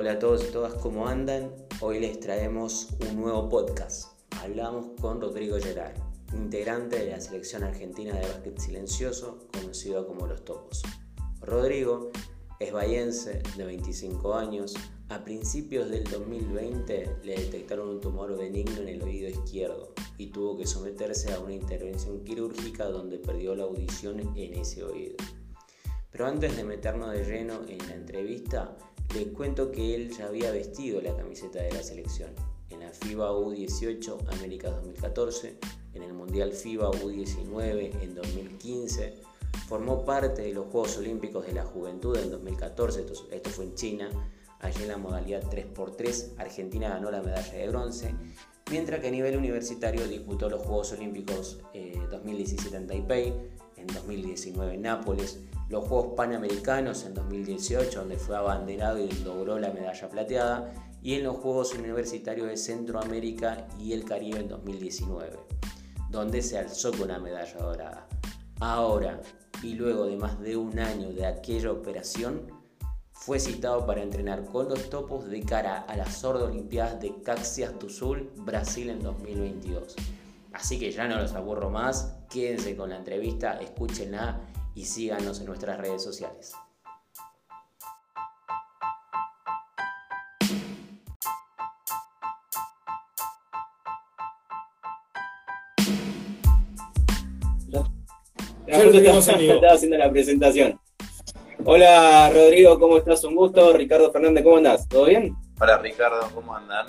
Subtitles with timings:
[0.00, 1.50] Hola a todos y todas, ¿cómo andan?
[1.80, 4.12] Hoy les traemos un nuevo podcast.
[4.40, 5.96] Hablamos con Rodrigo Gerard,
[6.32, 10.84] integrante de la selección argentina de básquet silencioso, conocido como Los Topos.
[11.40, 12.12] Rodrigo
[12.60, 14.76] es bayense de 25 años.
[15.08, 20.56] A principios del 2020 le detectaron un tumor benigno en el oído izquierdo y tuvo
[20.56, 25.16] que someterse a una intervención quirúrgica donde perdió la audición en ese oído.
[26.12, 28.76] Pero antes de meternos de lleno en la entrevista,
[29.14, 32.30] les cuento que él ya había vestido la camiseta de la selección
[32.70, 35.58] en la FIBA U18 América 2014,
[35.94, 39.14] en el Mundial FIBA U19 en 2015,
[39.66, 44.10] formó parte de los Juegos Olímpicos de la Juventud en 2014, esto, fue en China,
[44.60, 48.14] allí en la modalidad 3x3 Argentina ganó la medalla de bronce,
[48.70, 51.60] mientras que a nivel universitario disputó los Juegos Olímpicos
[52.10, 53.34] 2017 eh, en Taipei,
[53.76, 59.70] en 2019 en Nápoles, los Juegos Panamericanos en 2018, donde fue abanderado y logró la
[59.70, 65.38] medalla plateada, y en los Juegos Universitarios de Centroamérica y el Caribe en 2019,
[66.10, 68.08] donde se alzó con una medalla dorada.
[68.60, 69.20] Ahora,
[69.62, 72.50] y luego de más de un año de aquella operación,
[73.12, 78.30] fue citado para entrenar con los topos de cara a las Olimpiadas de Caxias Sul,
[78.36, 79.96] Brasil en 2022.
[80.52, 84.40] Así que ya no los aburro más, quédense con la entrevista, escúchenla
[84.78, 86.52] y síganos en nuestras redes sociales.
[98.68, 100.80] Estaba haciendo la presentación.
[101.64, 103.24] Hola Rodrigo, ¿cómo estás?
[103.24, 103.72] Un gusto.
[103.72, 104.88] Ricardo Fernández, ¿cómo andás?
[104.88, 105.34] ¿Todo bien?
[105.60, 106.86] Hola Ricardo, ¿cómo andan?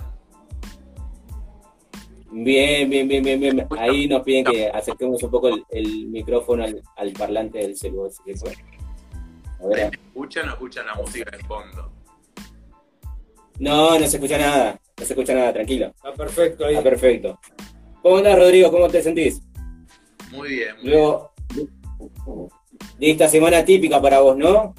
[2.31, 3.67] Bien, bien, bien, bien, bien.
[3.77, 6.63] Ahí nos piden que acerquemos un poco el, micrófono
[6.95, 8.11] al, parlante del celular.
[9.67, 11.91] ¿Me escuchan o escuchan la música de fondo?
[13.59, 14.79] No, no se escucha nada.
[14.97, 15.87] No se escucha nada, tranquilo.
[15.87, 16.75] Está perfecto ahí.
[16.75, 17.39] Está perfecto.
[18.01, 18.71] ¿Cómo andás, Rodrigo?
[18.71, 19.41] ¿Cómo te sentís?
[20.31, 20.75] Muy bien.
[20.77, 21.31] Muy Luego,
[22.99, 24.75] de esta semana típica para vos, ¿no?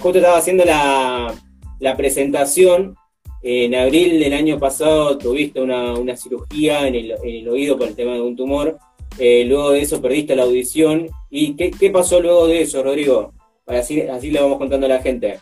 [0.00, 1.34] Justo estaba haciendo la,
[1.80, 2.96] la presentación
[3.42, 8.20] en abril del año pasado tuviste una, cirugía en el, oído por el tema de
[8.20, 8.78] un tumor.
[9.18, 11.08] Eh, luego de eso perdiste la audición.
[11.30, 13.32] ¿Y qué, pasó luego de eso, Rodrigo?
[13.66, 15.40] Así, así le vamos contando a la gente.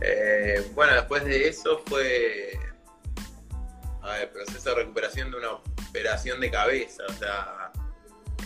[0.00, 2.58] Eh, bueno, después de eso fue
[4.18, 5.50] ver, proceso de recuperación de una
[5.88, 7.04] operación de cabeza.
[7.08, 7.72] O sea,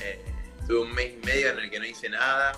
[0.03, 0.21] eh,
[0.67, 2.53] tuve un mes y medio en el que no hice nada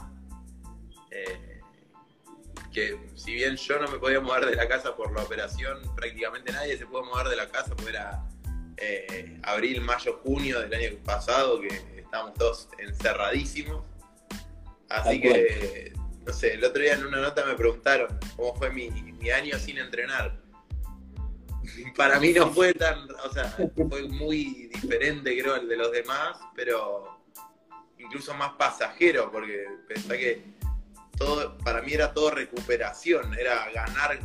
[2.75, 6.53] que si bien yo no me podía mover de la casa por la operación, prácticamente
[6.53, 8.29] nadie se puede mover de la casa porque era
[8.77, 13.85] eh, abril, mayo, junio del año pasado que estábamos todos encerradísimos.
[14.89, 15.93] Así que,
[16.27, 18.91] no sé, el otro día en una nota me preguntaron cómo fue mi,
[19.31, 20.43] año sin entrenar.
[21.97, 23.57] Para mí no fue tan, o sea,
[23.89, 27.21] fue muy diferente creo el de los demás, pero
[27.99, 30.54] incluso más pasajero porque pensé que
[31.17, 34.19] todo, para mí era todo recuperación, era ganar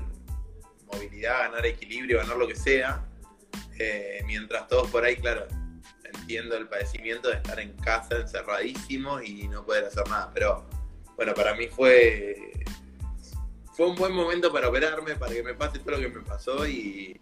[0.91, 3.05] movilidad, ganar equilibrio, ganar lo que sea.
[3.77, 5.47] Eh, mientras todos por ahí, claro,
[6.03, 10.31] entiendo el padecimiento de estar en casa encerradísimo y no poder hacer nada.
[10.33, 10.65] Pero
[11.15, 12.53] bueno, para mí fue,
[13.73, 16.67] fue un buen momento para operarme, para que me pase todo lo que me pasó
[16.67, 17.19] y,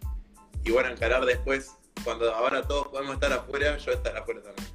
[0.63, 4.67] y bueno, encarar después, cuando ahora todos podemos estar afuera, yo estar afuera también.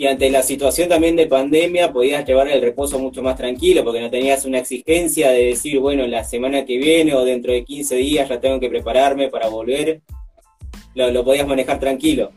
[0.00, 4.00] Y ante la situación también de pandemia podías llevar el reposo mucho más tranquilo porque
[4.00, 7.96] no tenías una exigencia de decir, bueno, la semana que viene o dentro de 15
[7.96, 10.00] días ya tengo que prepararme para volver.
[10.94, 12.30] Lo, podías manejar tranquilo.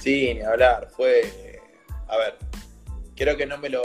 [0.00, 0.88] Sí, ni hablar.
[0.96, 1.60] Fue,
[2.08, 2.36] a ver,
[3.14, 3.82] creo que no me lo,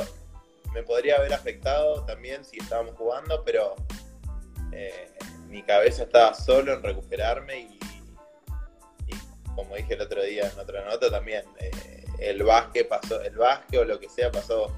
[0.74, 3.76] me podría haber afectado también si estábamos jugando, pero
[4.72, 5.12] eh,
[5.50, 7.80] mi cabeza estaba solo en recuperarme y,
[9.58, 11.44] como dije el otro día en otra nota también.
[11.60, 14.74] Eh, el básquet pasó, el básquet o lo que sea pasó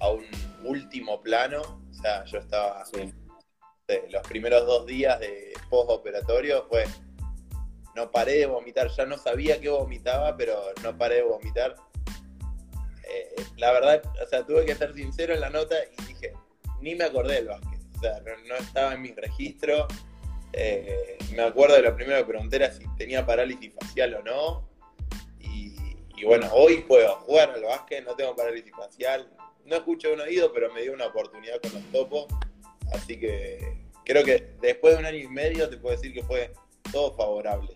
[0.00, 0.26] a un
[0.64, 1.62] último plano.
[1.62, 2.84] O sea, yo estaba
[4.10, 6.84] los primeros dos días de postoperatorio fue
[7.96, 11.74] no paré de vomitar, ya no sabía que vomitaba, pero no paré de vomitar.
[13.08, 16.32] Eh, la verdad, o sea, tuve que ser sincero en la nota y dije,
[16.80, 17.80] ni me acordé del básquet.
[17.96, 19.88] O sea, no, estaba en mi registro.
[20.52, 24.69] Eh, me acuerdo de lo primero que pregunté era si tenía parálisis facial o no.
[26.20, 29.26] Y bueno, hoy puedo jugar al básquet, no tengo parálisis facial,
[29.64, 32.26] no escucho un oído, pero me dio una oportunidad con los topos.
[32.92, 36.52] Así que creo que después de un año y medio te puedo decir que fue
[36.92, 37.74] todo favorable.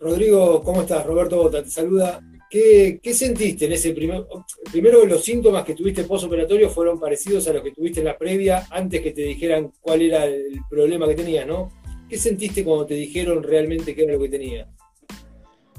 [0.00, 1.06] Rodrigo, ¿cómo estás?
[1.06, 2.20] Roberto Bota te saluda.
[2.50, 4.26] ¿qué, sentiste en ese primer...
[4.72, 8.66] Primero, los síntomas que tuviste postoperatorio fueron parecidos a los que tuviste en la previa
[8.70, 11.70] antes que te dijeran cuál era el problema que tenías, ¿no?
[12.08, 14.66] ¿Qué sentiste cuando te dijeron realmente qué era lo que tenías?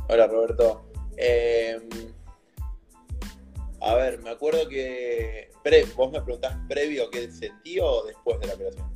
[0.10, 0.90] Hola, Roberto.
[1.18, 1.88] Em,
[3.80, 5.52] a ver, me acuerdo que...
[5.96, 8.92] ¿Vos me preguntás previo qué sentí o después de la operación?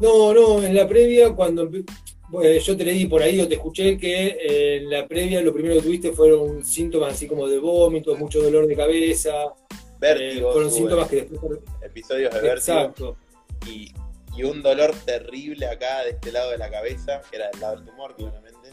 [0.00, 4.26] No, no, en la previa, cuando yo te leí por ahí o te escuché que
[4.26, 8.42] eh, en la previa lo primero que tuviste fueron síntomas así como de vómitos, mucho
[8.42, 9.54] dolor de cabeza.
[10.00, 10.48] Vértigo.
[10.48, 11.60] Eh, fueron síntomas que después.
[11.82, 12.78] Episodios de vértigo.
[12.78, 13.16] Exacto.
[13.66, 13.92] Y,
[14.42, 17.84] un dolor terrible acá de este lado de la cabeza, que era del lado del
[17.84, 18.70] tumor, claramente.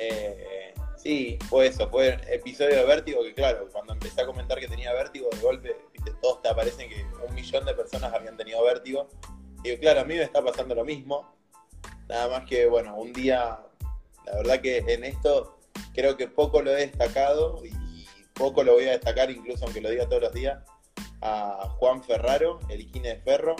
[0.00, 4.68] Eh, sí, fue eso, fue episodio de vértigo que, claro, cuando empecé a comentar que
[4.68, 5.76] tenía vértigo, de golpe,
[6.22, 9.08] todos te aparecen que un millón de personas habían tenido vértigo
[9.64, 11.34] y claro, a mí me está pasando lo mismo.
[12.08, 13.58] Nada más que, bueno, un día,
[14.24, 15.58] la verdad que en esto
[15.92, 19.90] creo que poco lo he destacado y poco lo voy a destacar, incluso aunque lo
[19.90, 20.62] diga todos los días,
[21.20, 23.56] a Juan Ferraro, el Ine de Ferro,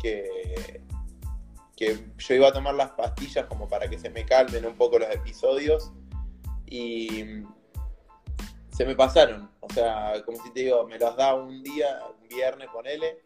[0.00, 0.80] que,
[1.76, 4.98] que yo iba a tomar las pastillas como para que se me calmen un poco
[4.98, 5.92] los episodios
[6.64, 7.44] y
[8.70, 9.50] se me pasaron.
[9.60, 13.22] O sea, como si te digo, me los da un día, un viernes, ponele,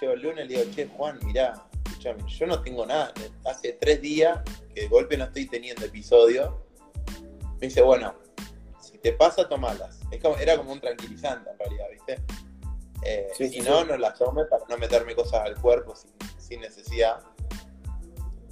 [0.00, 3.12] llego el lunes y le digo, che, Juan, mirá, escúchame, yo no tengo nada.
[3.46, 4.40] Hace tres días
[4.74, 6.66] que de golpe no estoy teniendo episodio.
[7.58, 8.14] Me dice, bueno,
[8.80, 10.00] si te pasa, tomalas.
[10.10, 12.22] Es como, era como un tranquilizante en realidad, ¿viste?
[13.02, 16.10] Eh, si no, no las tome para no meterme cosas al cuerpo sin,
[16.50, 17.22] sin necesidad.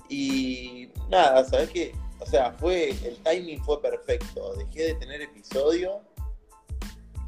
[0.09, 1.93] Y nada, ¿sabes qué?
[2.21, 4.55] O sea, fue, el timing fue perfecto.
[4.55, 6.03] Dejé de tener episodio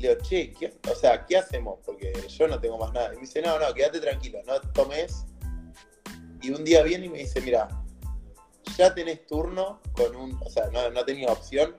[0.01, 0.55] le digo, che,
[0.91, 1.79] o sea, ¿qué hacemos?
[1.85, 3.13] Porque yo no tengo más nada.
[3.13, 5.27] Y me dice, no, no, quédate tranquilo, no tomes.
[6.43, 7.69] Y un día viene y me dice, mira,
[8.79, 11.77] ya tenés turno con un, o sea, no, no tenía opción,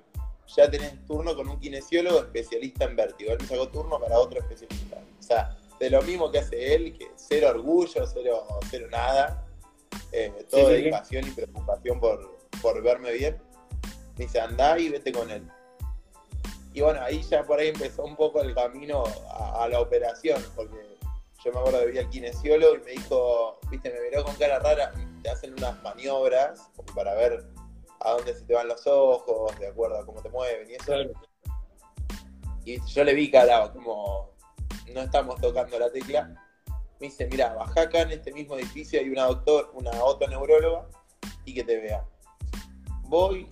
[0.56, 3.32] ya tenés turno con un kinesiólogo especialista en vértigo.
[3.32, 5.02] Él me sacó turno para otro especialista.
[5.20, 9.48] O sea, de lo mismo que hace él, que cero orgullo, cero, cero nada,
[10.12, 13.42] eh, toda dedicación y preocupación por, por verme bien.
[14.16, 15.50] Me dice, andá y vete con él.
[16.74, 20.98] Y bueno, ahí ya por ahí empezó un poco el camino a, la operación, porque
[21.44, 24.60] yo me acuerdo que vi al kinesiólogo y me dijo, viste, me miró con cara
[24.60, 24.94] rara,
[25.24, 27.44] te hacen unas maniobras para ver
[28.02, 30.94] a dónde se te van los ojos, de acuerdo a cómo te mueven y eso.
[32.66, 34.31] Y yo le vi cara como
[34.92, 36.34] no estamos tocando la tecla.
[37.00, 39.92] Me dice, mira, baja acá en este mismo edificio hay una doctor, una
[40.30, 40.88] neuróloga
[41.46, 42.06] y que te vea.
[43.04, 43.48] Voy,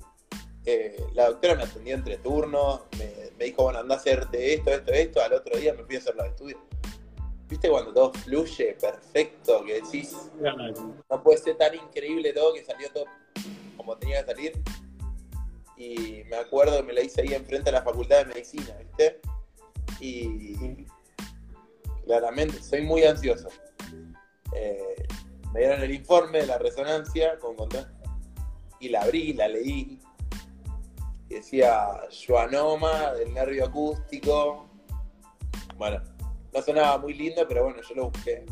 [0.66, 4.92] eh, la doctora me atendió entre turnos, me, dijo, bueno, anda a hacerte esto, esto,
[4.92, 6.60] esto, al otro día me fui a hacer los estudios.
[7.48, 9.64] ¿Viste cuando todo fluye perfecto?
[9.66, 10.16] Que decís,
[11.10, 13.06] no puede ser tan increíble todo que salió todo
[13.76, 14.62] como tenía que salir.
[15.76, 19.22] Y me acuerdo que me la hice ahí enfrente a la facultad de medicina, ¿viste?
[20.00, 20.86] Y
[22.10, 23.50] claramente soy muy ansioso.
[24.56, 25.08] Eh,
[25.54, 27.56] me dieron el informe de la resonancia con
[28.80, 30.00] y la abrí, la leí
[31.28, 34.68] decía Joanoma del nervio acústico.
[35.78, 36.02] Bueno,
[36.52, 38.44] no sonaba muy lindo, pero bueno, yo lo busqué.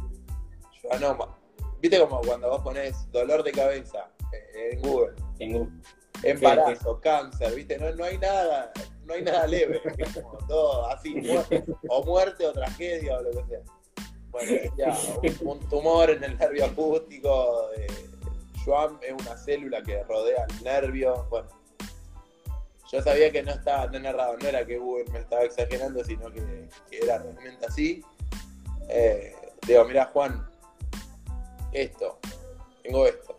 [0.84, 1.36] Joanoma.
[1.82, 5.16] ¿Viste como cuando vos pones dolor de cabeza eh, en Google?
[5.40, 5.82] En Google.
[6.22, 7.80] Embarazo, cáncer, ¿viste?
[7.80, 8.72] No, no hay nada,
[9.08, 9.82] no hay nada leve,
[10.14, 11.16] como todo así,
[11.90, 13.62] o muerte o tragedia o lo que sea.
[14.30, 14.98] Bueno, ya,
[15.42, 17.88] un, tumor en el nervio acústico, eh,
[19.02, 21.48] es una célula que rodea el nervio, bueno,
[22.92, 26.32] yo sabía que no estaba tan errado, no era que Google me estaba exagerando, sino
[26.32, 28.04] que, era realmente así.
[28.90, 29.34] Eh,
[29.66, 30.50] digo, mira Juan,
[31.72, 32.20] esto,
[32.84, 33.38] tengo esto.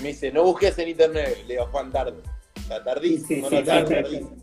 [0.00, 2.22] Me dice, no busques en internet, le digo, Juan, tarde.
[2.68, 4.36] Está tardísimo, no tarde, tardísimo.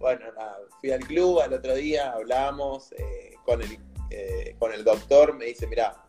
[0.00, 3.78] Bueno, nada, fui al club al otro día, hablamos eh, con, el,
[4.10, 6.04] eh, con el doctor, me dice, mira,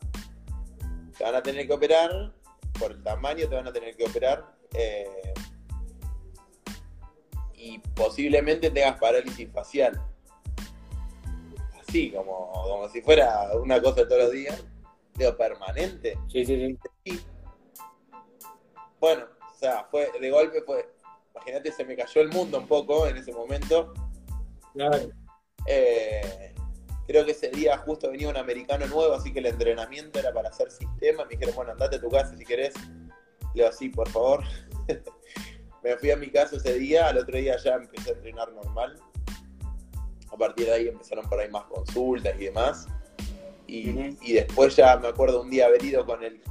[1.16, 2.34] te van a tener que operar,
[2.80, 4.56] por el tamaño te van a tener que operar.
[4.74, 5.34] Eh,
[7.54, 10.02] y posiblemente tengas parálisis facial.
[11.80, 14.66] Así, como, como si fuera una cosa todos los días.
[15.14, 16.18] Digo, permanente.
[16.28, 17.24] Sí, sí, sí.
[19.00, 20.92] Bueno, o sea, fue, de golpe fue,
[21.36, 23.94] imagínate, se me cayó el mundo un poco en ese momento.
[24.74, 24.98] Claro.
[25.68, 26.54] Eh,
[27.08, 30.50] creo que ese día justo venía un americano nuevo, así que el entrenamiento era para
[30.50, 31.24] hacer sistema.
[31.26, 32.74] Me dijeron, bueno, andate a tu casa si querés.
[33.54, 34.44] Le digo, así, por favor.
[35.84, 39.00] me fui a mi casa ese día, al otro día ya empecé a entrenar normal.
[40.32, 42.88] A partir de ahí empezaron por ahí más consultas y demás.
[43.68, 46.42] Y, después ya me acuerdo un día haber ido con el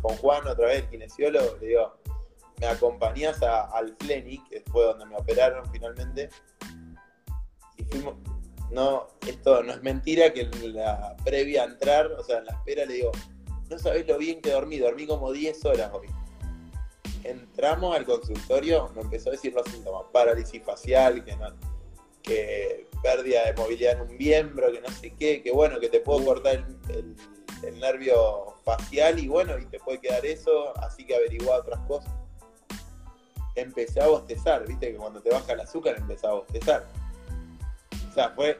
[0.00, 1.94] con Juan otra vez, el kinesiólogo, le digo,
[2.62, 6.28] me acompañás al Flenic, que fue donde me operaron finalmente.
[7.76, 8.14] Y fuimos,
[8.70, 12.52] no, esto no es mentira que en la previa a entrar, o sea, en la
[12.52, 13.10] espera le digo,
[13.68, 16.06] no sabés lo bien que dormí, dormí como 10 horas hoy.
[17.24, 21.48] Entramos al consultorio, me empezó a decir los síntomas, parálisis facial, que no,
[22.22, 25.98] que pérdida de movilidad en un miembro, que no sé qué, que bueno, que te
[25.98, 27.16] puedo cortar el,
[27.80, 32.21] nervio facial y bueno, y te puede quedar eso, así que averiguá otras cosas.
[33.54, 36.86] Empecé a bostezar, viste que cuando te baja el azúcar empecé a bostezar.
[38.10, 38.58] O sea, fue,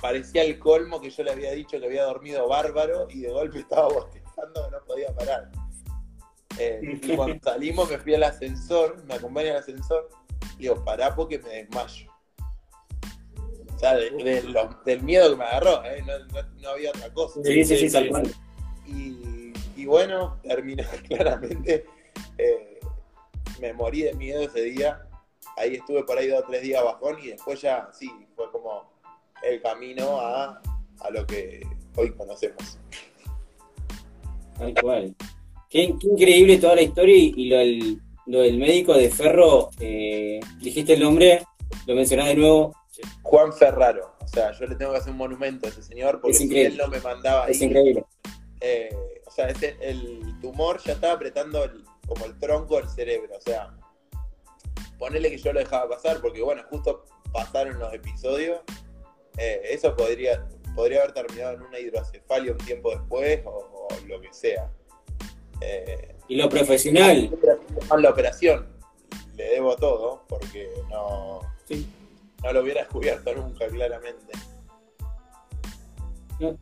[0.00, 3.58] parecía el colmo que yo le había dicho que había dormido bárbaro y de golpe
[3.60, 5.50] estaba bostezando que no podía parar.
[6.58, 10.08] Eh, y cuando salimos me fui al ascensor, me acompaña al ascensor,
[10.58, 12.10] y digo, pará porque me desmayo.
[13.74, 16.02] O sea, del miedo que me agarró, ¿eh?
[16.60, 17.40] no, había otra cosa.
[17.44, 18.34] Sí, sí, sí, tal cual.
[18.86, 21.86] Y, bueno, terminó claramente.
[22.38, 22.77] Eh,
[23.60, 25.02] me morí de miedo ese día.
[25.56, 28.90] Ahí estuve por ahí dos o tres días bajón y después ya, sí, fue como
[29.42, 30.60] el camino a,
[31.10, 32.78] lo que hoy conocemos.
[34.58, 35.14] Tal cual.
[35.70, 41.42] Qué, increíble toda la historia y, lo, del, médico de Ferro, eh, dijiste el nombre,
[41.86, 42.74] lo mencionás de nuevo,
[43.22, 44.14] Juan Ferraro.
[44.22, 46.76] O sea, yo le tengo que hacer un monumento a ese señor porque si él
[46.76, 48.04] no me mandaba Es increíble.
[48.60, 48.94] Eh,
[49.26, 51.64] o sea, este, el tumor ya estaba apretando
[52.08, 53.36] como el tronco del cerebro.
[53.36, 53.74] O sea,
[54.98, 58.60] ponele que yo lo dejaba pasar porque, bueno, justo pasaron los episodios.
[59.36, 64.32] Eh, eso podría, podría haber terminado en una hidrocefalia un tiempo después o, lo que
[64.32, 64.70] sea.
[65.60, 67.30] Eh, y lo profesional.
[67.98, 68.66] La operación,
[69.36, 71.40] le debo todo porque no.
[71.64, 71.88] Sí
[72.42, 74.32] no lo hubiera descubierto nunca, claramente.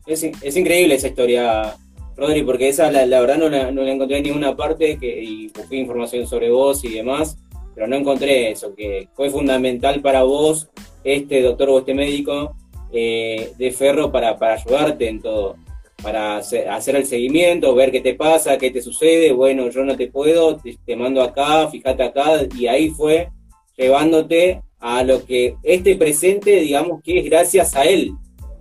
[0.05, 1.75] es, increíble esa historia,
[2.17, 6.25] Rodri, porque esa la, verdad no la, encontré en ninguna parte que, y busqué información
[6.25, 7.37] sobre vos y demás,
[7.75, 10.67] pero no encontré eso, que fue fundamental para vos,
[11.03, 12.55] este doctor o este médico
[12.91, 15.57] eh, de Ferro, para, para ayudarte en todo,
[16.01, 20.07] para hacer, el seguimiento, ver qué te pasa, qué te sucede, bueno, yo no te
[20.07, 23.29] puedo, te mando acá, fíjate acá, y ahí fue
[23.77, 28.11] llevándote a lo que este presente, digamos que es gracias a él.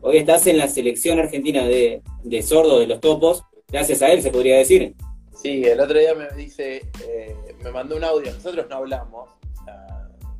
[0.03, 4.23] Hoy estás en la selección argentina de, de sordos de los topos, gracias a él
[4.23, 4.95] se podría decir.
[5.35, 9.31] Sí, el otro día me dice, eh, me mandó un audio, nosotros no hablamos,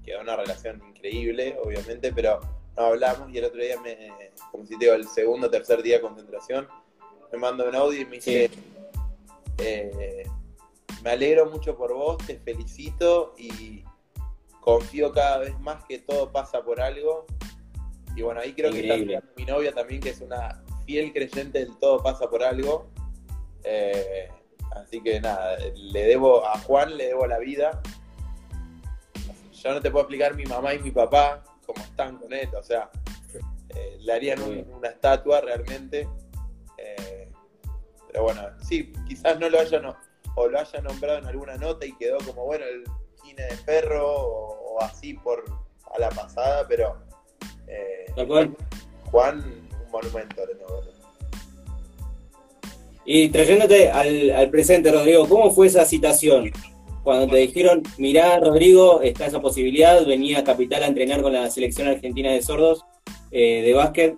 [0.05, 2.41] quedó una relación increíble, obviamente, pero
[2.77, 4.13] no hablamos y el otro día me,
[4.53, 6.69] como si te digo, el segundo o tercer día de concentración,
[7.33, 8.51] me mandó un audio y me dice,
[9.59, 10.25] eh,
[11.03, 13.85] me alegro mucho por vos, te felicito y,
[14.67, 17.25] confío cada vez más que todo pasa por algo.
[18.17, 21.77] Y bueno, ahí creo que está mi novia también, que es una fiel creyente del
[21.79, 22.89] todo pasa por algo.
[23.65, 24.31] Eh,
[24.77, 27.83] así que nada, le debo a Juan, le debo la vida.
[29.53, 32.63] Yo no te puedo explicar mi mamá y mi papá cómo están con él, o
[32.63, 32.89] sea,
[33.75, 36.09] eh, le harían una estatua realmente.
[36.79, 37.33] Eh,
[38.07, 39.83] pero bueno, sí, quizás no lo haya,
[40.37, 42.85] o lo haya nombrado en alguna nota y quedó como, bueno, el
[43.37, 45.45] de perro o, así por
[45.95, 46.97] a la pasada, pero
[47.67, 48.07] eh,
[49.11, 50.83] Juan, un monumento de nuevo.
[53.09, 56.51] Y trayéndote al, presente, Rodrigo, ¿cómo fue esa citación?
[57.05, 61.49] Cuando te dijeron, mirá, Rodrigo, está esa posibilidad, venía a Capital a entrenar con la
[61.49, 62.85] selección argentina de sordos
[63.31, 64.17] eh, de básquet.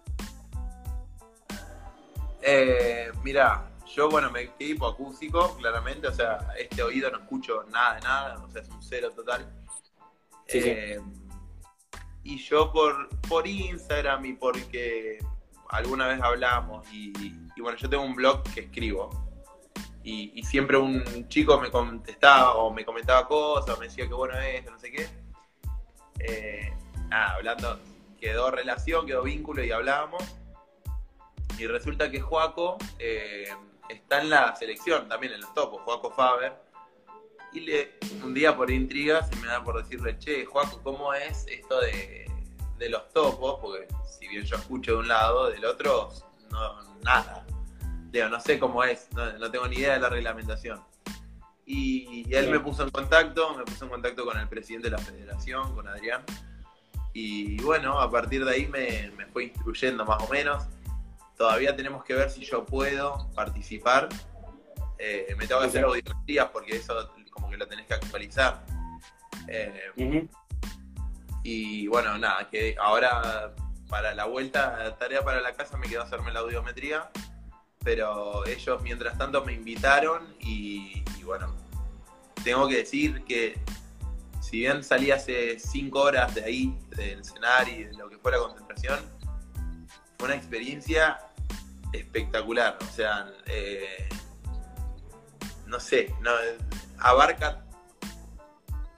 [2.40, 7.96] Eh, mirá, yo, bueno, me quedé hipoacústico, claramente, o sea, este oído no escucho nada
[7.96, 9.46] de nada, o sea, es un cero total.
[10.46, 10.98] Eh,
[12.22, 15.18] y yo por, por Instagram y porque
[15.68, 17.12] alguna vez hablamos, y,
[17.60, 19.10] bueno, yo tengo un blog que escribo,
[20.02, 24.64] y, siempre un chico me contestaba o me comentaba cosas, me decía que bueno es,
[24.64, 25.06] no sé qué.
[26.20, 26.72] Eh,
[27.10, 27.78] hablando,
[28.18, 30.22] quedó relación, quedó vínculo y hablábamos.
[31.58, 33.48] Y resulta que Joaco eh,
[33.88, 36.54] está en la selección también, en los topos, Joaco Faber.
[37.52, 41.46] Y le, un día por intriga se me da por decirle, che, Joaco, ¿cómo es
[41.48, 42.27] esto de,
[42.88, 43.58] los topos?
[43.60, 46.10] Porque si bien yo escucho de un lado, del otro,
[46.50, 47.44] no, nada.
[48.10, 50.82] Digo, no sé cómo es, no, tengo ni idea de la reglamentación.
[51.66, 55.02] Y, él me puso en contacto, me puso en contacto con el presidente de la
[55.02, 56.22] federación, con Adrián.
[57.12, 60.64] Y bueno, a partir de ahí me, me fue instruyendo más o menos
[61.38, 64.08] Todavía tenemos que ver si yo puedo participar.
[64.98, 68.64] Eh, me tengo que hacer auditorías porque eso como que lo tenés que actualizar.
[69.46, 69.92] Eh,
[71.42, 73.54] y bueno, nada, que ahora
[73.88, 77.10] para la vuelta, tarea para la casa me quedó hacerme la audiometría,
[77.82, 81.54] pero ellos mientras tanto me invitaron y, bueno,
[82.44, 83.58] tengo que decir que
[84.40, 88.32] si bien salí hace cinco horas de ahí, del escenario y de lo que fue
[88.32, 88.98] la concentración,
[90.18, 91.18] fue una experiencia
[91.92, 92.78] espectacular.
[92.80, 94.08] O sea, eh,
[95.66, 96.30] no sé, no,
[96.98, 97.64] abarca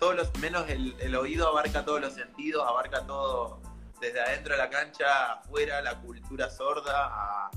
[0.00, 3.61] todos los, menos el, oído abarca todos los sentidos, abarca todo
[4.00, 7.50] desde adentro de la cancha, afuera, la cultura sorda,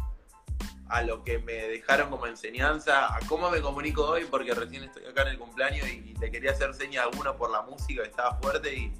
[0.89, 5.05] a, lo que me dejaron como enseñanza, a cómo me comunico hoy, porque recién estoy
[5.05, 8.75] acá en el cumpleaños y, le quería hacer seña alguno por la música estaba fuerte
[8.75, 8.93] y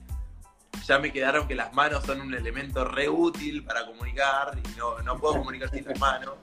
[0.86, 5.00] ya me quedaron que las manos son un elemento re útil para comunicar y no,
[5.04, 6.36] no puedo comunicar sin las manos.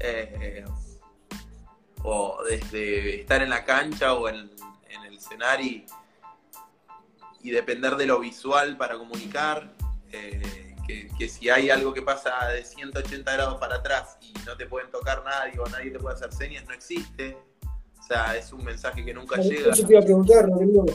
[0.00, 0.64] Eh,
[2.02, 4.50] o desde estar en la cancha o en,
[5.04, 5.84] el escenario
[7.48, 9.72] y, depender de lo visual para comunicar.
[10.12, 10.74] Eh,
[11.18, 14.90] que, si hay algo que pasa de 180 grados para atrás y no te pueden
[14.90, 17.36] tocar nadie o nadie te puede hacer señas, no existe.
[17.98, 19.74] O sea, es un mensaje que nunca llega.
[19.74, 20.86] Yo te iba a preguntar, Rodrigo,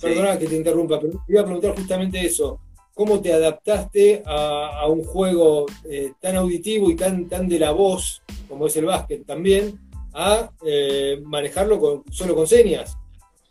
[0.00, 2.60] perdona que te interrumpa, pero te iba a preguntar justamente eso.
[2.92, 8.22] ¿Cómo te adaptaste a, un juego eh, tan auditivo y tan, tan de la voz,
[8.48, 9.78] como es el básquet también,
[10.14, 12.96] a eh, manejarlo con, solo con señas?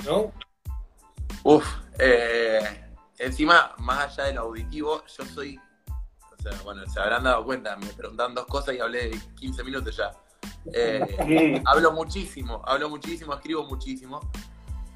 [0.03, 0.32] ¿No?
[1.44, 1.65] Uf,
[2.00, 2.86] eh,
[3.18, 7.75] encima, más allá de lo auditivo, yo soy, o sea, bueno, se habrán dado cuenta,
[7.78, 10.12] me preguntan dos cosas y hablé 15 minutos ya.
[10.74, 14.32] Eh, hablo muchísimo, hablo muchísimo, escribo muchísimo,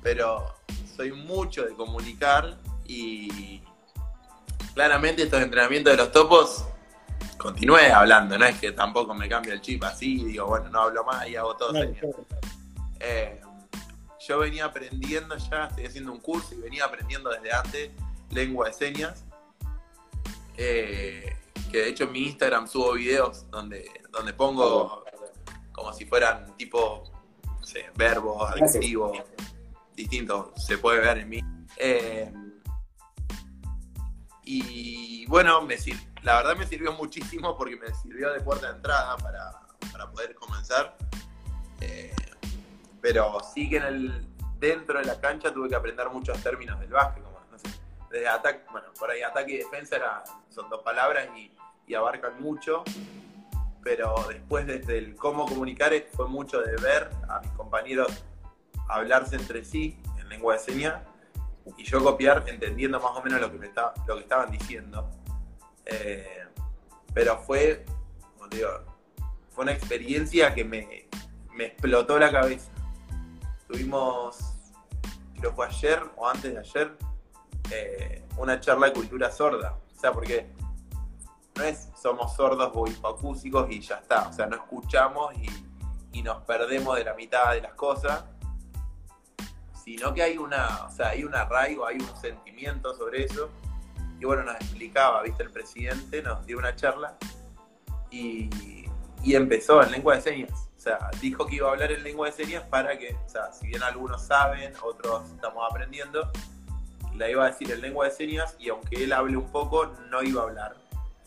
[0.02, 0.56] pero
[0.96, 3.62] soy mucho de comunicar y
[4.74, 6.66] claramente estos entrenamientos de los topos
[7.38, 10.82] continué hablando, no es que tampoco me cambie el chip así y digo, bueno, no
[10.82, 11.74] hablo más y hago todo.
[13.00, 13.42] Eh,
[14.30, 17.92] yo venía aprendiendo ya, estoy haciendo un curso y venía aprendiendo desde antes
[18.30, 19.26] lengua de señas.
[20.56, 21.36] Eh,
[21.72, 25.04] que de hecho en mi Instagram subo videos donde, donde pongo
[25.72, 27.12] como si fueran tipo,
[27.44, 29.18] no sé, verbos, adjetivos,
[29.96, 31.42] distintos, se puede ver en mí.
[31.78, 32.32] Eh,
[34.44, 35.76] y bueno, me,
[36.22, 40.98] la verdad me sirvió muchísimo porque me sirvió de puerta de entrada para, poder comenzar.
[41.82, 42.14] Eh,
[43.02, 44.28] pero sí que en el,
[44.60, 47.24] dentro de la cancha tuve que aprender muchos términos del básquet,
[48.10, 51.52] desde ataque, bueno, por ahí ataque y defensa son dos palabras y,
[51.96, 52.84] abarcan mucho,
[53.82, 58.24] pero después desde el cómo comunicar fue mucho de ver a mis compañeros
[58.88, 61.02] hablarse entre sí en lengua de señas
[61.78, 63.72] y yo copiar entendiendo más o menos lo que, me
[64.08, 65.10] lo que estaban diciendo.
[65.84, 66.46] Eh,
[67.12, 67.84] pero fue,
[68.38, 68.70] como digo,
[69.50, 71.08] fue una experiencia que me,
[71.56, 72.70] me explotó la cabeza.
[73.70, 74.56] Tuvimos,
[75.40, 76.98] creo fue ayer o antes de ayer,
[77.70, 79.78] eh, una charla de cultura sorda.
[79.96, 80.50] O sea, porque
[81.56, 84.28] no es somos sordos o hipoacúsicos y ya está.
[84.28, 88.26] O sea, no escuchamos y, nos perdemos de la mitad de las cosas.
[89.86, 93.50] Sino que hay una, o sea, hay un arraigo, hay un sentimiento sobre eso.
[94.20, 97.18] Y bueno, nos explicaba, viste, el presidente nos dio una charla
[98.10, 98.50] y
[99.24, 100.69] empezó en lengua de señas.
[100.80, 103.52] O sea, dijo que iba a hablar en lengua de señas para que, o sea,
[103.52, 106.32] si bien algunos saben, otros estamos aprendiendo,
[107.16, 110.24] la iba a decir en lengua de señas y aunque él hable un poco, no
[110.24, 110.78] iba a hablar.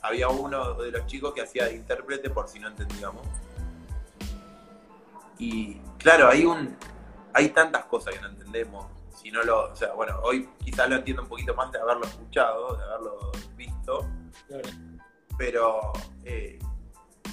[0.01, 3.27] Había uno de los chicos que hacía de intérprete por si no entendíamos.
[5.37, 6.75] Y claro, hay un
[7.35, 8.87] hay tantas cosas que no entendemos.
[9.15, 12.07] Si no lo, o sea, bueno, hoy quizás lo entiendo un poquito más de haberlo
[12.07, 14.09] escuchado, de haberlo visto.
[15.37, 15.93] Pero
[16.25, 16.59] eh,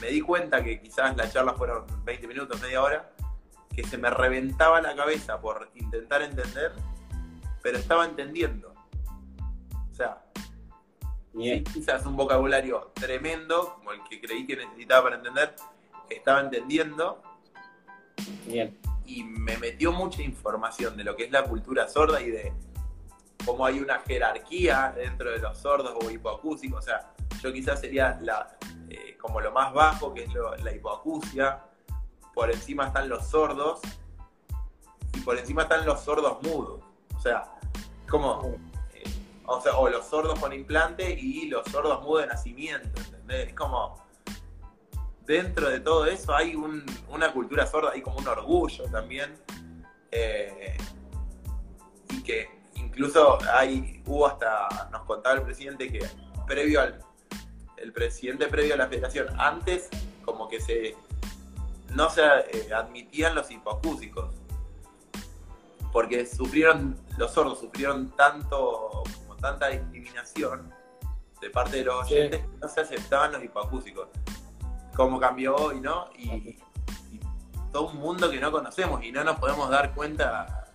[0.01, 3.11] me di cuenta que quizás las charlas fueron 20 minutos, media hora,
[3.75, 6.73] que se me reventaba la cabeza por intentar entender
[7.61, 8.73] pero estaba entendiendo.
[9.91, 10.23] O sea,
[11.73, 15.55] quizás un vocabulario tremendo, como el que creí que necesitaba para entender,
[16.09, 17.21] estaba entendiendo.
[19.05, 22.53] Y me metió mucha información de lo que es la cultura sorda y de
[23.45, 26.79] cómo hay una jerarquía dentro de los sordos o hipoacúsicos.
[26.79, 28.57] O sea, yo quizás sería la,
[28.89, 31.63] eh, como lo más bajo, que es la hipoacusia.
[32.33, 33.81] Por encima están los sordos
[35.13, 36.81] y por encima están los sordos mudos.
[37.15, 37.51] O sea,
[38.09, 38.55] como.
[38.93, 39.03] Eh,
[39.45, 43.49] o, sea, o los sordos con implante y los sordos mudos de nacimiento, ¿entendés?
[43.49, 44.07] Es como.
[45.25, 49.37] Dentro de todo eso hay una cultura sorda, hay como un orgullo también.
[50.11, 50.75] Eh,
[52.09, 56.03] y que incluso hay, hubo hasta, nos contaba el presidente que
[56.47, 56.99] previo al,
[57.81, 59.89] el presidente previo a la federación, antes
[60.25, 60.95] como que se
[61.93, 64.35] no se eh, admitían los hipocúsicos
[65.91, 70.71] porque sufrieron, los sordos sufrieron tanto, como tanta discriminación
[71.41, 74.07] de parte de los oyentes que no se aceptaban los hipoacúsicos.
[74.95, 76.09] Cómo cambió hoy, ¿no?
[76.17, 76.57] Y,
[77.71, 80.73] todo un mundo que no conocemos y no nos podemos dar cuenta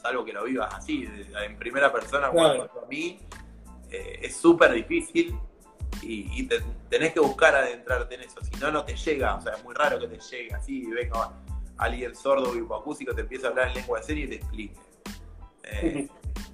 [0.00, 1.04] salvo que lo vivas así,
[1.44, 2.68] en primera persona, Claro.
[2.68, 3.18] cuando a mí,
[3.90, 5.36] eh, es súper difícil
[6.02, 9.40] y, y te- tenés que buscar adentrarte en eso, si no, no te llega, o
[9.40, 11.32] sea, es muy raro que te llegue así, y venga
[11.76, 14.74] alguien sordo o hipoacústico, te empieza a hablar en lengua de serie y te explique.
[15.64, 16.08] Eh,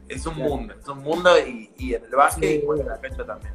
[0.08, 0.50] es un Claro.
[0.50, 3.24] mundo, es un mundo y, y en el básquet Sí, y bueno, en la cancha
[3.26, 3.54] también.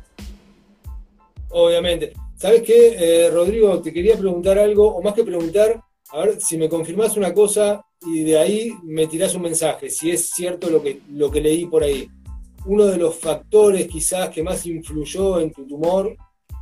[1.49, 2.13] Obviamente.
[2.37, 3.81] ¿Sabes qué, Eh, Rodrigo?
[3.81, 5.79] Te quería preguntar algo, o más que preguntar,
[6.11, 10.09] a ver si me confirmás una cosa y de ahí me tirás un mensaje, si
[10.11, 12.09] es cierto lo que, lo que leí por ahí.
[12.65, 16.15] Uno de los factores quizás que más influyó en tu tumor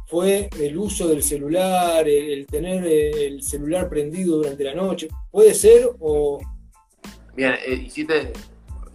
[0.07, 5.07] fue el uso del celular, el, tener eh, el celular prendido durante la noche.
[5.29, 6.39] ¿Puede ser o...?
[7.35, 8.33] Bien, eh, hiciste,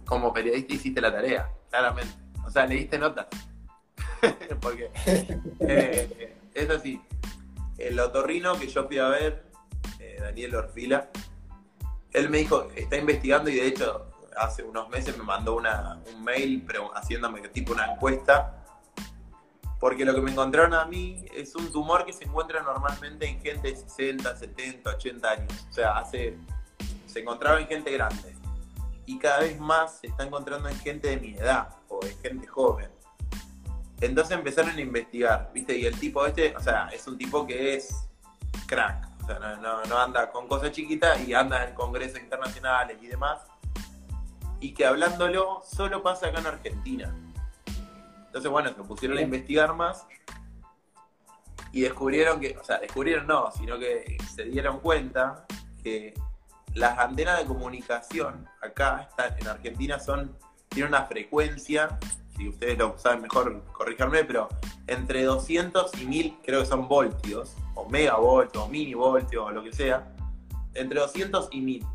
[0.05, 2.13] como periodista hiciste la tarea, claramente.
[2.45, 3.27] O sea, leíste notas.
[4.61, 4.89] Porque
[5.61, 7.01] eh, es así.
[7.77, 9.43] El otorrino que yo fui a ver,
[9.99, 11.09] eh, Daniel Orfila,
[12.13, 16.23] él me dijo, está investigando y de hecho hace unos meses me mandó una, un
[16.23, 18.61] mail pero haciéndome tipo una encuesta.
[19.79, 23.41] Porque lo que me encontraron a mí es un tumor que se encuentra normalmente en
[23.41, 25.67] gente de 60, 70, 80 años.
[25.69, 26.37] O sea, hace
[27.05, 28.35] se encontraba en gente grande
[29.05, 32.47] y cada vez más se está encontrando en gente de mi edad o en gente
[32.47, 32.89] joven.
[34.01, 35.77] Entonces empezaron a investigar, ¿viste?
[35.77, 38.07] Y el tipo este, o sea, es un tipo que es
[38.67, 42.97] crack, o sea, no, no- no anda con cosas chiquitas y anda en congresos internacionales
[43.01, 43.39] y demás.
[44.65, 47.15] Y que hablándolo solo pasa acá en Argentina.
[48.25, 50.07] Entonces, bueno, se pusieron a investigar más
[51.71, 55.45] y descubrieron que, o sea, descubrieron no, sino que se dieron cuenta
[55.83, 56.15] que
[56.73, 60.35] las antenas de comunicación acá están, en Argentina son
[60.69, 61.99] tienen una frecuencia,
[62.35, 64.49] si ustedes lo saben mejor, corríjanme, pero
[64.87, 69.71] entre 200 y 1000, creo que son voltios, o megavoltios, o minivoltios, o lo que
[69.71, 70.11] sea,
[70.73, 71.85] entre 200 y 1000.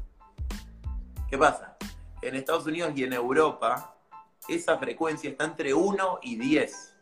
[1.28, 1.69] ¿Qué pasa?
[2.22, 3.96] En Estados Unidos y en Europa,
[4.48, 6.96] esa frecuencia está entre 1 y 10.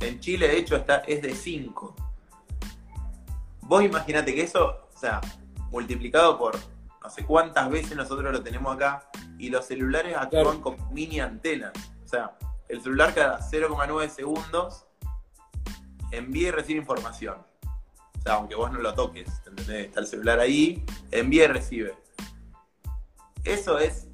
[0.00, 1.96] En Chile, de hecho, está, es de 5.
[3.62, 5.20] Vos imaginate que eso, o sea,
[5.70, 6.56] multiplicado por
[7.02, 10.60] no sé cuántas veces nosotros lo tenemos acá, y los celulares actúan Claro.
[10.60, 11.72] como mini antenas.
[12.04, 12.36] O sea,
[12.68, 14.84] el celular cada 0,9 segundos
[16.10, 17.38] envía y recibe información.
[18.18, 19.86] O sea, aunque vos no lo toques, ¿entendés?
[19.86, 21.94] Está el celular ahí, envía y recibe.
[23.48, 24.06] Eso es.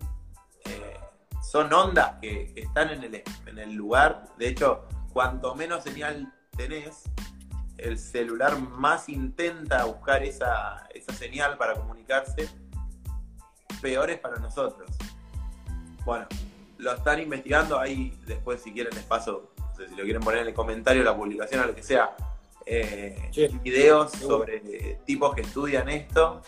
[0.64, 0.96] eh,
[1.42, 4.26] son ondas que están en el, en el lugar.
[4.38, 7.04] De hecho, cuanto menos señal tenés,
[7.76, 12.48] el celular más intenta buscar esa, esa señal para comunicarse,
[13.82, 14.90] peor es para nosotros.
[16.04, 16.26] Bueno,
[16.78, 20.40] lo están investigando, ahí después si quieren les paso, no sé si lo quieren poner
[20.42, 22.16] en el comentario, la publicación o lo que sea,
[22.66, 23.48] eh, Sí.
[23.62, 26.40] videos sobre eh, tipos que estudian esto,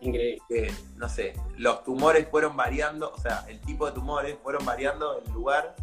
[0.00, 0.42] Increíble.
[0.48, 5.22] que, no sé, los tumores fueron variando, o sea, el tipo de tumores fueron variando
[5.24, 5.74] el lugar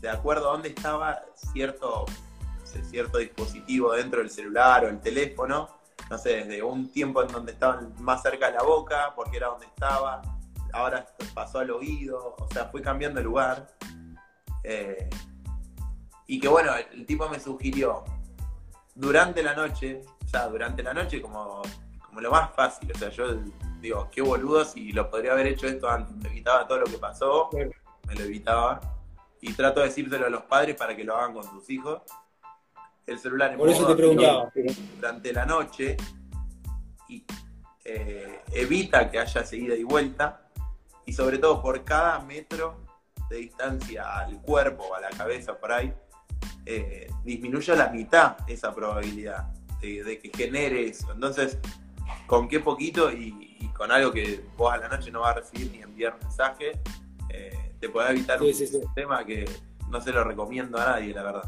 [0.00, 2.04] de acuerdo a dónde estaba cierto,
[2.90, 5.68] cierto dispositivo dentro del celular o el teléfono,
[6.10, 9.48] no sé, desde un tiempo en donde estaban más cerca de la boca, porque era
[9.48, 10.20] donde estaba,
[10.72, 13.66] ahora pasó al oído, o sea, fue cambiando el lugar.
[14.62, 15.08] Eh,
[16.26, 18.04] y que bueno, el tipo me sugirió
[18.94, 21.62] durante la noche, o sea, durante la noche como
[22.14, 22.90] como lo más fácil.
[22.94, 23.26] O sea, yo
[23.80, 26.14] digo, qué boludo si lo podría haber hecho esto antes.
[26.16, 28.80] Me evitaba todo lo que pasó, me lo evitaba.
[29.40, 32.02] Y trato de decírselo a los padres para que lo hagan con sus hijos.
[33.04, 34.50] El celular en Por eso te preguntaba.
[34.96, 35.96] durante la noche
[37.08, 37.24] y
[37.84, 40.48] eh, evita que haya seguida y vuelta.
[41.04, 42.80] Y sobre todo por cada metro
[43.28, 45.92] de distancia al cuerpo, a la cabeza, por ahí,
[46.64, 51.12] eh, disminuye a la mitad esa probabilidad de, de que genere eso.
[51.12, 51.58] Entonces,
[52.26, 55.40] con qué poquito y, y con algo que vos a la noche no vas a
[55.40, 56.72] recibir ni enviar mensaje,
[57.30, 58.80] eh, te podés evitar Sí, un sí, sí.
[58.94, 59.44] tema que
[59.90, 61.44] no se lo recomiendo a nadie, la verdad.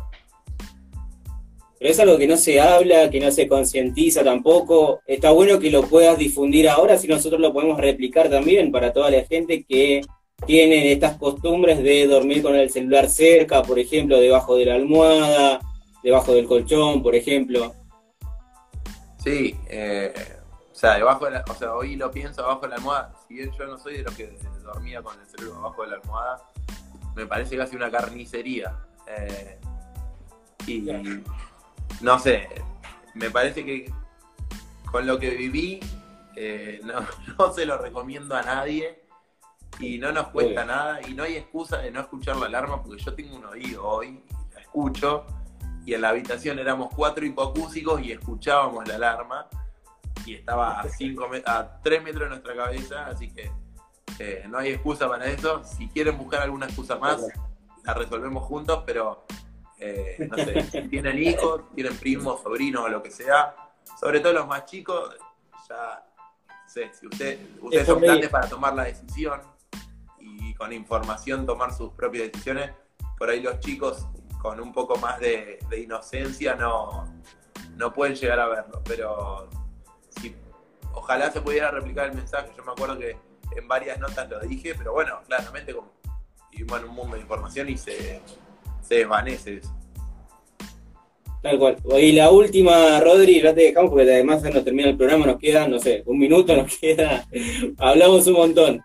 [1.78, 5.00] Pero es algo que no se habla, que no se concientiza tampoco.
[5.06, 9.10] Está bueno que lo puedas difundir ahora, si nosotros lo podemos replicar también para toda
[9.10, 10.00] la gente que
[10.46, 15.60] tiene estas costumbres de dormir con el celular cerca, por ejemplo, debajo de la almohada,
[16.02, 17.74] debajo del colchón, por ejemplo.
[19.22, 20.14] Sí, eh,
[20.76, 23.14] o sea, debajo de la, o sea, hoy lo pienso abajo de la almohada.
[23.26, 25.96] Si bien yo no soy de los que dormía con el celular abajo de la
[25.96, 26.42] almohada,
[27.14, 28.76] me parece casi una carnicería.
[29.06, 29.58] Eh,
[30.66, 31.22] y Claro.
[32.02, 32.46] no sé,
[33.14, 33.90] me parece que
[34.90, 35.80] con lo que viví,
[36.36, 37.06] eh, no,
[37.38, 39.02] no se lo recomiendo a nadie
[39.80, 43.02] y no nos cuesta nada y no hay excusa de no escuchar la alarma porque
[43.02, 45.24] yo tengo un oído hoy, la escucho
[45.86, 49.48] y en la habitación éramos cuatro hipocúsicos y escuchábamos la alarma
[50.26, 53.50] y estaba a, cinco a 3 metros de nuestra cabeza, así que
[54.18, 55.62] Eh, no hay excusa para eso.
[55.64, 57.26] Si quieren buscar alguna excusa más,
[57.84, 59.26] la resolvemos juntos, pero
[59.78, 63.54] eh, no sé, si tienen hijos, tienen primos, sobrinos o lo que sea,
[64.00, 65.14] sobre todo los más chicos,
[65.68, 66.04] ya
[66.66, 69.40] sé, si usted, ustedes son grandes para tomar la decisión
[70.18, 72.70] y con información tomar sus propias decisiones,
[73.18, 74.06] por ahí los chicos
[74.40, 77.06] con un poco más de, inocencia no,
[77.76, 79.48] no pueden llegar a verlo, pero
[80.92, 82.50] ojalá se pudiera replicar el mensaje.
[82.56, 83.16] Yo me acuerdo que
[83.56, 85.92] en varias notas lo dije, pero bueno, claramente como
[86.50, 88.20] vivimos en un mundo de información y se,
[88.82, 89.76] se desvanece eso.
[91.42, 91.76] Tal cual.
[92.00, 95.68] Y la última, Rodri, ya te dejamos porque además no termina el programa, nos queda,
[95.68, 97.24] no sé, un minuto nos queda.
[97.78, 98.82] Hablamos un montón.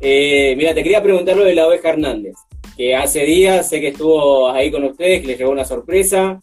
[0.00, 2.34] Eh, mira, te quería preguntar lo de la oveja Hernández,
[2.76, 6.40] que hace días sé que estuvo ahí con ustedes, que les llegó una sorpresa.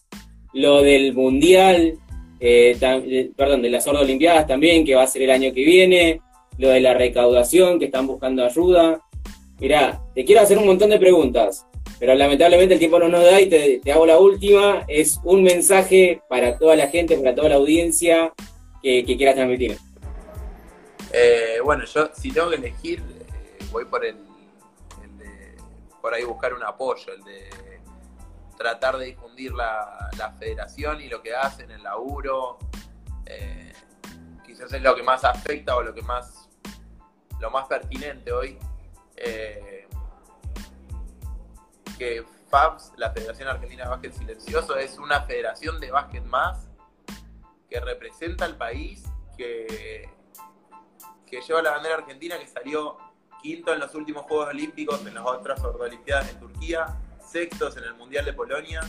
[0.53, 1.97] Lo del Mundial,
[2.39, 6.21] eh, perdón, de las Olimpiadas también, que va a ser el año que viene.
[6.57, 9.01] Lo de la recaudación, que están buscando ayuda.
[9.59, 11.65] Mira, te quiero hacer un montón de preguntas
[12.03, 14.83] pero lamentablemente el tiempo no nos da y te, hago la última.
[14.89, 18.33] Es un mensaje para toda la gente, para toda la audiencia
[18.81, 19.77] que, quieras transmitir.
[21.13, 24.17] Eh, bueno, yo si tengo que elegir, eh, voy por el,
[25.17, 25.55] de,
[26.01, 27.72] por ahí buscar un apoyo, el de
[28.63, 32.57] tratar de difundir la, federación y lo que hacen, el laburo.
[33.25, 33.73] Eh,
[34.45, 36.49] quizás es lo que más afecta o lo que más,
[37.39, 38.57] lo más pertinente hoy.
[41.97, 46.67] que FABS, la Federación Argentina de Básquet Silencioso, es una federación de básquet más
[47.69, 49.03] que representa al país,
[49.37, 50.09] que,
[51.25, 52.97] que lleva la bandera argentina, que salió
[53.41, 56.95] quinto en los últimos Juegos Olímpicos, en las otras Olimpiadas en Turquía,
[57.33, 58.81] sextos en el Mundial de Polonia,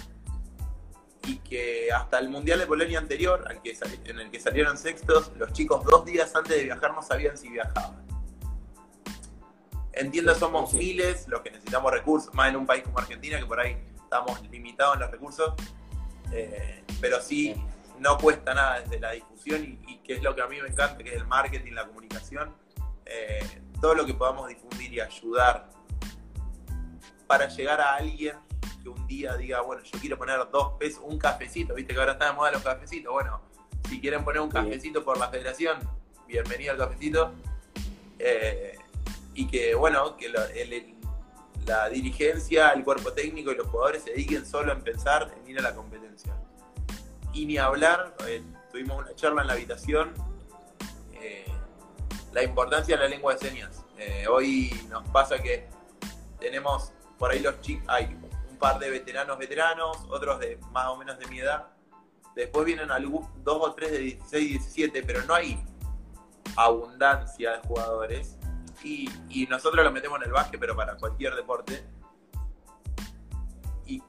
[1.26, 5.82] y que hasta el Mundial de Polonia anterior, en el que salieron sextos, los chicos
[5.84, 8.04] dos días antes de viajar no sabían si viajaban.
[9.92, 13.60] Entiendo, somos miles los que necesitamos recursos, más en un país como Argentina, que por
[13.60, 15.54] ahí estamos limitados en los recursos,
[16.32, 17.54] eh, pero sí,
[17.98, 21.02] no cuesta nada desde la difusión y, que es lo que a mí me encanta,
[21.02, 22.54] que es el marketing, la comunicación,
[23.06, 25.70] eh, todo lo que podamos difundir y ayudar
[27.38, 28.36] para llegar a alguien
[28.80, 32.12] que un día diga, bueno, yo quiero poner dos pesos, un cafecito, viste que ahora
[32.12, 33.40] está de moda los cafecitos, bueno,
[33.88, 35.80] si quieren poner un cafecito por la federación,
[36.28, 37.32] bienvenido al cafecito.
[38.20, 38.78] Eh,
[39.34, 44.72] y que, bueno, que la, dirigencia, el cuerpo técnico y los jugadores se dediquen solo
[44.72, 46.36] en pensar en ir a la competencia.
[47.32, 50.14] Y ni hablar, eh, tuvimos una charla en la habitación,
[51.14, 51.46] eh,
[52.32, 53.80] la importancia de la lengua de señas.
[54.30, 55.66] Hoy nos pasa que
[56.38, 58.06] tenemos por ahí los chicos, hay
[58.50, 61.68] un par de veteranos veteranos, otros de más o menos de mi edad.
[62.34, 65.64] Después vienen algún, dos o tres de 16 y 17, pero no hay
[66.56, 68.36] abundancia de jugadores
[68.84, 71.84] y, nosotros lo metemos en el básquet, pero para cualquier deporte.
[73.86, 74.02] Y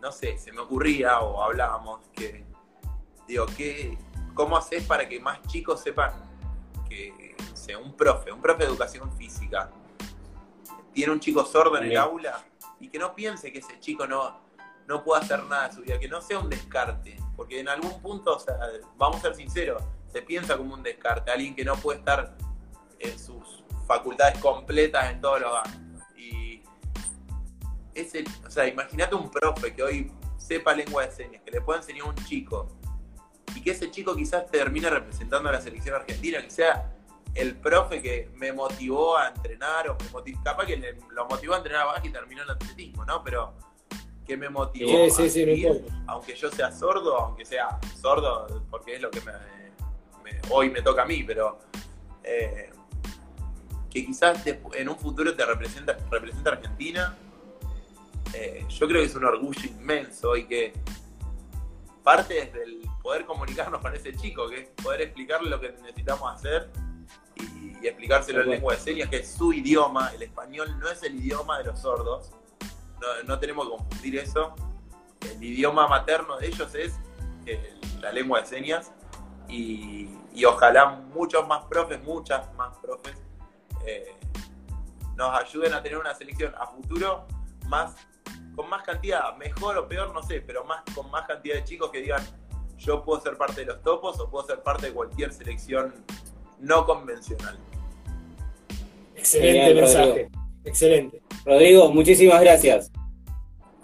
[0.00, 2.44] no sé, se me ocurría o hablábamos que,
[3.26, 3.98] digo, ¿qué,
[4.34, 6.12] ¿cómo haces para que más chicos sepan
[6.88, 9.70] que, sea, un profe, un profe de educación física,
[10.92, 12.44] tiene un chico sordo en el aula
[12.80, 14.40] y que no piense que ese chico no,
[14.86, 18.00] no puede hacer nada de su vida, que no sea un descarte, porque en algún
[18.00, 18.56] punto, o sea,
[18.96, 22.36] vamos a ser sinceros, se piensa como un descarte, alguien que no puede estar
[22.98, 26.02] en sus facultades completas en todos los ámbitos.
[26.16, 26.62] Y
[27.94, 31.80] ese, o sea, imagínate un profe que hoy sepa lengua de señas, que le pueda
[31.80, 32.68] enseñar a un chico
[33.54, 36.92] y que ese chico quizás termine representando a la selección argentina, que sea
[37.34, 41.58] el profe que me motivó a entrenar o me motivó, capaz que lo motivó a
[41.58, 43.22] entrenar a y terminó en atletismo, ¿no?
[43.22, 43.54] Pero
[44.26, 49.20] que me motivó a aunque yo sea sordo, aunque sea sordo porque es lo que
[49.22, 49.32] me,
[50.50, 51.58] hoy me toca a mí, pero
[52.22, 52.70] eh,
[53.90, 57.16] que quizás en un futuro te representa, representa Argentina.
[58.34, 60.72] Eh, yo creo que es un orgullo inmenso y que
[62.02, 66.32] parte desde el poder comunicarnos con ese chico, que es poder explicarle lo que necesitamos
[66.34, 66.70] hacer
[67.36, 70.12] y, explicárselo en lengua de señas, que es su idioma.
[70.14, 72.30] El español no es el idioma de los sordos,
[73.26, 74.54] no, tenemos que confundir eso.
[75.20, 76.94] El idioma materno de ellos es
[77.46, 78.92] eh, la lengua de señas
[79.48, 83.16] y, y ojalá muchos más profes, muchas más profes
[83.86, 84.14] eh,
[85.16, 87.26] nos ayuden a tener una selección a futuro
[87.66, 87.96] más
[88.54, 91.90] con más cantidad, mejor o peor, no sé, pero más con más cantidad de chicos
[91.90, 92.22] que digan
[92.76, 95.94] yo puedo ser parte de los topos o puedo ser parte de cualquier selección
[96.62, 97.58] no convencional.
[99.16, 100.28] Excelente mensaje.
[100.64, 101.22] Excelente.
[101.44, 102.90] Rodrigo, muchísimas gracias.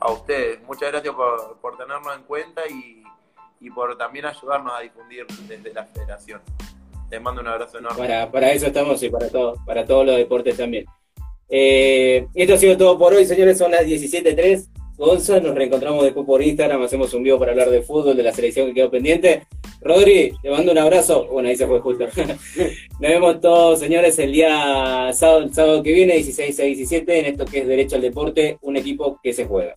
[0.01, 3.03] A ustedes, muchas gracias por, por tenernos en cuenta y,
[3.61, 6.41] y por también ayudarnos a difundir desde la federación.
[7.11, 7.99] Les mando un abrazo enorme.
[7.99, 10.87] Para, para eso estamos y para, todo, para todos los deportes también.
[11.49, 13.59] Eh, esto ha sido todo por hoy, señores.
[13.59, 14.69] Son las 17.03.
[14.99, 16.83] Gonza, nos reencontramos después por Instagram.
[16.83, 19.47] Hacemos un video para hablar de fútbol, de la selección que quedó pendiente.
[19.81, 21.29] Rodri, te mando un abrazo.
[21.31, 22.05] Bueno, ahí se fue justo.
[22.17, 27.45] Nos vemos todos, señores, el día sábado, sábado que viene, 16 a 17, en esto
[27.45, 29.77] que es Derecho al Deporte, un equipo que se juega.